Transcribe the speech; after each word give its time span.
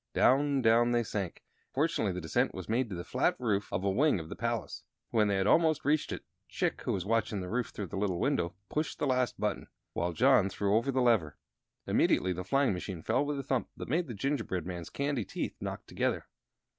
Down, 0.15 0.63
down 0.63 0.93
they 0.93 1.03
sank, 1.03 1.43
and 1.67 1.73
fortunately 1.75 2.11
the 2.11 2.21
descent 2.21 2.55
was 2.55 2.67
made 2.67 2.89
to 2.89 2.95
the 2.95 3.03
flat 3.03 3.35
roof 3.37 3.71
of 3.71 3.83
a 3.83 3.89
wing 3.91 4.19
of 4.19 4.29
the 4.29 4.35
palace. 4.35 4.81
When 5.11 5.27
they 5.27 5.35
had 5.35 5.45
almost 5.45 5.85
reached 5.85 6.11
it, 6.11 6.25
Chick, 6.47 6.81
who 6.81 6.93
was 6.93 7.05
watching 7.05 7.39
the 7.39 7.47
roof 7.49 7.67
through 7.67 7.85
the 7.85 7.97
little 7.99 8.19
window, 8.19 8.55
pushed 8.67 8.97
the 8.97 9.05
last 9.05 9.39
button, 9.39 9.67
while 9.93 10.11
John 10.13 10.49
threw 10.49 10.75
over 10.75 10.91
the 10.91 11.03
lever. 11.03 11.37
Immediately 11.85 12.33
the 12.33 12.43
flying 12.43 12.73
machine 12.73 13.03
fell 13.03 13.23
with 13.23 13.37
a 13.37 13.43
thump 13.43 13.69
that 13.77 13.89
made 13.89 14.07
the 14.07 14.15
gingerbread 14.15 14.65
man's 14.65 14.89
candy 14.89 15.23
teeth 15.23 15.55
knock 15.61 15.85
together. 15.85 16.25